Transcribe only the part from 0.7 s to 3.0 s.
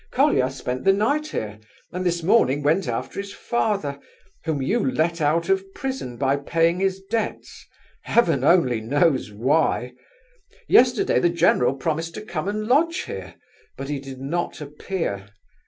the night here, and this morning went